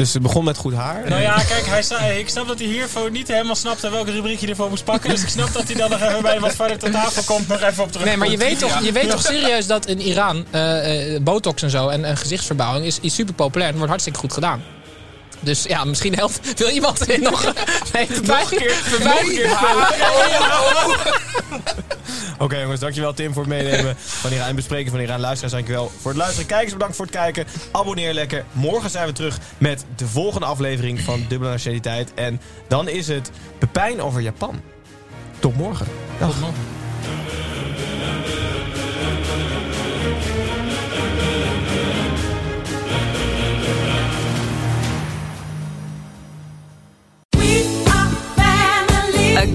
Dus 0.00 0.12
het 0.12 0.22
begon 0.22 0.44
met 0.44 0.56
goed 0.56 0.74
haar. 0.74 1.08
Nou 1.08 1.22
ja, 1.22 1.42
kijk, 1.42 1.66
hij 1.66 1.82
zei, 1.82 2.18
ik 2.18 2.28
snap 2.28 2.48
dat 2.48 2.58
hij 2.58 2.68
hiervoor 2.68 3.10
niet 3.10 3.28
helemaal 3.28 3.54
snapte 3.54 3.90
welke 3.90 4.10
rubriek 4.10 4.40
je 4.40 4.46
ervoor 4.46 4.68
moest 4.68 4.84
pakken. 4.84 5.10
Dus 5.10 5.22
ik 5.22 5.28
snap 5.28 5.52
dat 5.52 5.62
hij 5.62 5.74
dan 5.74 5.90
nog 5.90 6.00
even 6.00 6.22
bij 6.22 6.40
wat 6.40 6.54
verder 6.54 6.78
tot 6.78 6.92
tafel 6.92 7.22
komt, 7.22 7.48
nog 7.48 7.62
even 7.62 7.82
op 7.82 7.92
terug. 7.92 8.06
Nee, 8.06 8.16
maar 8.16 8.30
je 8.30 8.36
weet 8.36 8.58
toch, 8.58 8.82
je 8.82 8.92
weet 8.92 9.10
toch 9.10 9.22
serieus 9.22 9.66
dat 9.66 9.86
in 9.86 10.00
Iran 10.00 10.46
eh, 10.50 11.14
eh, 11.14 11.22
botox 11.22 11.62
en 11.62 11.70
zo 11.70 11.88
en, 11.88 12.04
en 12.04 12.16
gezichtsverbouwing 12.16 12.86
is, 12.86 12.98
is 13.00 13.14
super 13.14 13.34
populair. 13.34 13.66
Het 13.66 13.76
wordt 13.76 13.90
hartstikke 13.90 14.18
goed 14.18 14.32
gedaan. 14.32 14.62
Dus 15.40 15.64
ja, 15.68 15.84
misschien 15.84 16.14
helpt. 16.14 16.58
Wil 16.58 16.68
iemand 16.68 17.08
er 17.08 17.20
nog? 17.30 17.52
Nee, 17.92 18.08
nog 18.22 18.50
een 18.50 18.58
keer. 18.58 18.74
Oké 22.44 22.60
jongens, 22.60 22.80
dankjewel 22.80 23.12
Tim 23.12 23.32
voor 23.32 23.42
het 23.42 23.52
meenemen 23.52 23.96
van 23.96 24.30
hier 24.30 24.40
en 24.40 24.54
bespreken 24.54 24.90
van 24.90 25.00
hier 25.00 25.12
aan. 25.12 25.20
Luisteraars, 25.20 25.52
dankjewel 25.52 25.92
voor 26.00 26.10
het 26.10 26.20
luisteren. 26.20 26.46
Kijkers, 26.46 26.72
bedankt 26.72 26.96
voor 26.96 27.04
het 27.04 27.14
kijken. 27.14 27.46
Abonneer 27.70 28.12
lekker. 28.12 28.44
Morgen 28.52 28.90
zijn 28.90 29.06
we 29.06 29.12
terug 29.12 29.38
met 29.58 29.84
de 29.96 30.06
volgende 30.06 30.46
aflevering 30.46 31.00
van 31.00 31.24
Dubbele 31.28 31.50
Nationaliteit. 31.50 32.14
En 32.14 32.40
dan 32.68 32.88
is 32.88 33.08
het 33.08 33.30
Pepijn 33.58 34.02
over 34.02 34.20
Japan. 34.20 34.60
Tot 35.38 35.56
morgen. 35.56 35.86
Dag. 36.18 36.30
Tot 36.30 36.40
morgen. 36.40 37.39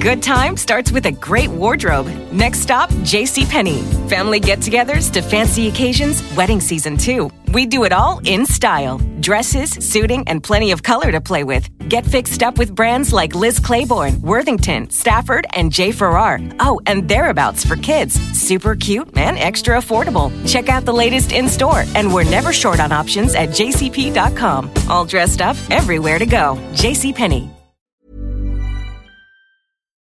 Good 0.05 0.21
time 0.21 0.55
starts 0.55 0.91
with 0.91 1.07
a 1.07 1.12
great 1.12 1.50
wardrobe. 1.50 2.05
Next 2.31 2.59
stop, 2.59 2.91
JCPenney. 2.91 4.07
Family 4.07 4.39
get 4.39 4.59
togethers 4.59 5.12
to 5.13 5.19
fancy 5.24 5.67
occasions, 5.67 6.21
wedding 6.35 6.62
season 6.62 6.95
too. 6.95 7.31
We 7.51 7.65
do 7.65 7.85
it 7.85 7.91
all 7.91 8.21
in 8.24 8.45
style 8.45 9.00
dresses, 9.19 9.71
suiting, 9.71 10.24
and 10.27 10.43
plenty 10.43 10.71
of 10.71 10.83
color 10.83 11.12
to 11.12 11.19
play 11.19 11.43
with. 11.43 11.67
Get 11.89 12.05
fixed 12.05 12.43
up 12.43 12.59
with 12.59 12.75
brands 12.75 13.12
like 13.12 13.33
Liz 13.33 13.57
Claiborne, 13.57 14.21
Worthington, 14.21 14.91
Stafford, 14.91 15.47
and 15.55 15.71
J. 15.71 15.91
Farrar. 15.91 16.39
Oh, 16.59 16.79
and 16.85 17.07
thereabouts 17.07 17.65
for 17.65 17.75
kids. 17.75 18.13
Super 18.39 18.75
cute 18.75 19.17
and 19.17 19.39
extra 19.39 19.79
affordable. 19.79 20.29
Check 20.47 20.69
out 20.69 20.85
the 20.85 20.93
latest 20.93 21.31
in 21.31 21.50
store, 21.50 21.83
and 21.95 22.13
we're 22.13 22.29
never 22.29 22.53
short 22.53 22.79
on 22.79 22.91
options 22.91 23.33
at 23.33 23.50
jcp.com. 23.50 24.71
All 24.88 25.05
dressed 25.05 25.41
up, 25.41 25.57
everywhere 25.71 26.19
to 26.19 26.27
go. 26.27 26.57
JCPenney. 26.74 27.54